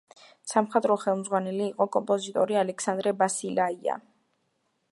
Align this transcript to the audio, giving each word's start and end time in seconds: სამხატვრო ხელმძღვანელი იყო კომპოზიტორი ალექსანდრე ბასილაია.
სამხატვრო 0.51 0.95
ხელმძღვანელი 1.01 1.61
იყო 1.73 1.87
კომპოზიტორი 1.97 2.57
ალექსანდრე 2.63 3.13
ბასილაია. 3.21 3.99